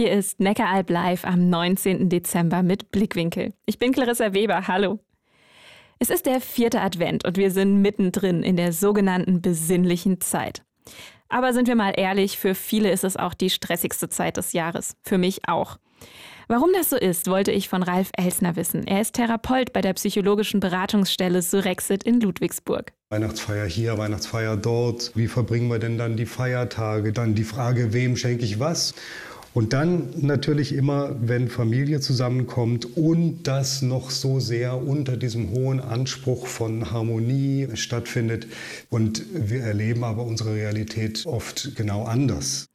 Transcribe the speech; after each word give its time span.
Hier 0.00 0.12
ist 0.12 0.40
Neckaralb 0.40 0.88
Live 0.88 1.26
am 1.26 1.50
19. 1.50 2.08
Dezember 2.08 2.62
mit 2.62 2.90
Blickwinkel. 2.90 3.52
Ich 3.66 3.78
bin 3.78 3.92
Clarissa 3.92 4.32
Weber. 4.32 4.66
Hallo. 4.66 4.98
Es 5.98 6.08
ist 6.08 6.24
der 6.24 6.40
vierte 6.40 6.80
Advent 6.80 7.26
und 7.26 7.36
wir 7.36 7.50
sind 7.50 7.82
mittendrin 7.82 8.42
in 8.42 8.56
der 8.56 8.72
sogenannten 8.72 9.42
besinnlichen 9.42 10.18
Zeit. 10.22 10.62
Aber 11.28 11.52
sind 11.52 11.68
wir 11.68 11.74
mal 11.74 11.92
ehrlich, 11.94 12.38
für 12.38 12.54
viele 12.54 12.90
ist 12.90 13.04
es 13.04 13.18
auch 13.18 13.34
die 13.34 13.50
stressigste 13.50 14.08
Zeit 14.08 14.38
des 14.38 14.54
Jahres. 14.54 14.96
Für 15.02 15.18
mich 15.18 15.46
auch. 15.46 15.76
Warum 16.48 16.70
das 16.72 16.88
so 16.88 16.96
ist, 16.96 17.26
wollte 17.26 17.52
ich 17.52 17.68
von 17.68 17.82
Ralf 17.82 18.08
Elsner 18.16 18.56
wissen. 18.56 18.86
Er 18.86 19.02
ist 19.02 19.16
Therapeut 19.16 19.74
bei 19.74 19.82
der 19.82 19.92
psychologischen 19.92 20.60
Beratungsstelle 20.60 21.42
Surexit 21.42 22.04
in 22.04 22.22
Ludwigsburg. 22.22 22.94
Weihnachtsfeier 23.10 23.66
hier, 23.66 23.98
Weihnachtsfeier 23.98 24.56
dort. 24.56 25.12
Wie 25.14 25.28
verbringen 25.28 25.68
wir 25.68 25.78
denn 25.78 25.98
dann 25.98 26.16
die 26.16 26.24
Feiertage? 26.24 27.12
Dann 27.12 27.34
die 27.34 27.44
Frage, 27.44 27.92
wem 27.92 28.16
schenke 28.16 28.46
ich 28.46 28.58
was? 28.58 28.94
Und 29.52 29.72
dann 29.72 30.10
natürlich 30.20 30.72
immer, 30.72 31.16
wenn 31.20 31.48
Familie 31.48 32.00
zusammenkommt 32.00 32.96
und 32.96 33.42
das 33.44 33.82
noch 33.82 34.10
so 34.10 34.38
sehr 34.38 34.80
unter 34.80 35.16
diesem 35.16 35.50
hohen 35.50 35.80
Anspruch 35.80 36.46
von 36.46 36.92
Harmonie 36.92 37.68
stattfindet. 37.74 38.46
Und 38.90 39.24
wir 39.32 39.62
erleben 39.62 40.04
aber 40.04 40.24
unsere 40.24 40.54
Realität 40.54 41.26
oft 41.26 41.74
genau 41.74 42.04
anders. 42.04 42.66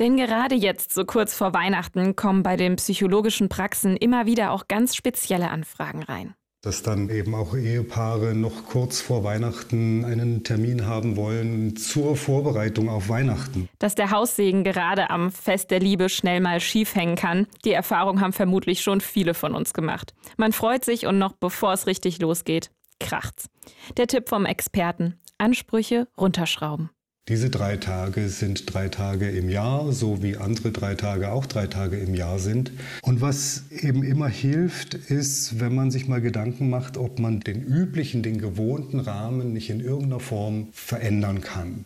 Denn 0.00 0.16
gerade 0.16 0.56
jetzt, 0.56 0.92
so 0.92 1.04
kurz 1.04 1.32
vor 1.32 1.54
Weihnachten, 1.54 2.16
kommen 2.16 2.42
bei 2.42 2.56
den 2.56 2.76
psychologischen 2.76 3.48
Praxen 3.48 3.96
immer 3.96 4.26
wieder 4.26 4.50
auch 4.50 4.68
ganz 4.68 4.94
spezielle 4.96 5.50
Anfragen 5.50 6.02
rein 6.02 6.34
dass 6.62 6.82
dann 6.82 7.10
eben 7.10 7.34
auch 7.34 7.54
Ehepaare 7.54 8.34
noch 8.34 8.66
kurz 8.66 9.00
vor 9.00 9.22
Weihnachten 9.24 10.04
einen 10.04 10.42
Termin 10.42 10.86
haben 10.86 11.16
wollen 11.16 11.76
zur 11.76 12.16
Vorbereitung 12.16 12.88
auf 12.88 13.08
Weihnachten. 13.08 13.68
Dass 13.78 13.94
der 13.94 14.10
Haussegen 14.10 14.64
gerade 14.64 15.10
am 15.10 15.30
Fest 15.30 15.70
der 15.70 15.80
Liebe 15.80 16.08
schnell 16.08 16.40
mal 16.40 16.60
schief 16.60 16.94
hängen 16.94 17.16
kann, 17.16 17.46
die 17.64 17.72
Erfahrung 17.72 18.20
haben 18.20 18.32
vermutlich 18.32 18.80
schon 18.80 19.00
viele 19.00 19.34
von 19.34 19.54
uns 19.54 19.74
gemacht. 19.74 20.14
Man 20.36 20.52
freut 20.52 20.84
sich 20.84 21.06
und 21.06 21.18
noch 21.18 21.32
bevor 21.32 21.72
es 21.72 21.86
richtig 21.86 22.20
losgeht, 22.20 22.70
kracht's. 22.98 23.48
Der 23.96 24.06
Tipp 24.06 24.28
vom 24.28 24.44
Experten: 24.46 25.20
Ansprüche 25.38 26.08
runterschrauben. 26.18 26.90
Diese 27.28 27.50
drei 27.50 27.76
Tage 27.76 28.28
sind 28.28 28.72
drei 28.72 28.88
Tage 28.88 29.28
im 29.28 29.48
Jahr, 29.48 29.90
so 29.90 30.22
wie 30.22 30.36
andere 30.36 30.70
drei 30.70 30.94
Tage 30.94 31.32
auch 31.32 31.44
drei 31.46 31.66
Tage 31.66 31.96
im 31.98 32.14
Jahr 32.14 32.38
sind. 32.38 32.70
Und 33.02 33.20
was 33.20 33.64
eben 33.72 34.04
immer 34.04 34.28
hilft, 34.28 34.94
ist, 34.94 35.58
wenn 35.58 35.74
man 35.74 35.90
sich 35.90 36.06
mal 36.06 36.20
Gedanken 36.20 36.70
macht, 36.70 36.96
ob 36.96 37.18
man 37.18 37.40
den 37.40 37.64
üblichen, 37.64 38.22
den 38.22 38.38
gewohnten 38.38 39.00
Rahmen 39.00 39.52
nicht 39.52 39.70
in 39.70 39.80
irgendeiner 39.80 40.20
Form 40.20 40.68
verändern 40.70 41.40
kann. 41.40 41.84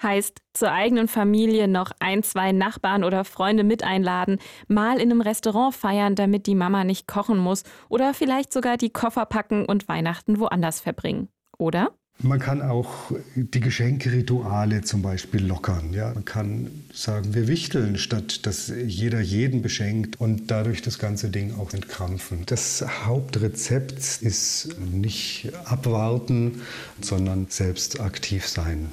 Heißt, 0.00 0.40
zur 0.52 0.70
eigenen 0.70 1.08
Familie 1.08 1.66
noch 1.66 1.90
ein, 1.98 2.22
zwei 2.22 2.52
Nachbarn 2.52 3.02
oder 3.02 3.24
Freunde 3.24 3.64
mit 3.64 3.82
einladen, 3.82 4.38
mal 4.68 5.00
in 5.00 5.10
einem 5.10 5.20
Restaurant 5.20 5.74
feiern, 5.74 6.14
damit 6.14 6.46
die 6.46 6.54
Mama 6.54 6.84
nicht 6.84 7.08
kochen 7.08 7.38
muss 7.38 7.64
oder 7.88 8.14
vielleicht 8.14 8.52
sogar 8.52 8.76
die 8.76 8.90
Koffer 8.90 9.26
packen 9.26 9.64
und 9.64 9.88
Weihnachten 9.88 10.38
woanders 10.38 10.78
verbringen. 10.78 11.28
Oder? 11.58 11.92
Man 12.18 12.38
kann 12.38 12.62
auch 12.62 13.12
die 13.34 13.60
Geschenkerituale 13.60 14.82
zum 14.82 15.02
Beispiel 15.02 15.44
lockern. 15.44 15.92
Ja? 15.92 16.12
Man 16.14 16.24
kann 16.24 16.84
sagen, 16.92 17.34
wir 17.34 17.46
wichteln, 17.46 17.98
statt 17.98 18.46
dass 18.46 18.68
jeder 18.68 19.20
jeden 19.20 19.60
beschenkt 19.60 20.18
und 20.18 20.50
dadurch 20.50 20.80
das 20.80 20.98
ganze 20.98 21.28
Ding 21.28 21.54
auch 21.58 21.74
entkrampfen. 21.74 22.44
Das 22.46 22.84
Hauptrezept 23.04 24.22
ist 24.22 24.76
nicht 24.80 25.52
abwarten, 25.66 26.62
sondern 27.02 27.48
selbst 27.48 28.00
aktiv 28.00 28.46
sein. 28.48 28.92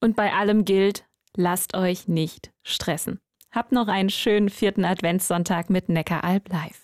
Und 0.00 0.16
bei 0.16 0.32
allem 0.32 0.64
gilt, 0.64 1.04
lasst 1.36 1.74
euch 1.74 2.08
nicht 2.08 2.50
stressen. 2.62 3.20
Habt 3.52 3.72
noch 3.72 3.88
einen 3.88 4.10
schönen 4.10 4.48
vierten 4.48 4.84
Adventssonntag 4.84 5.70
mit 5.70 5.88
Neckaralb 5.88 6.48
live. 6.52 6.78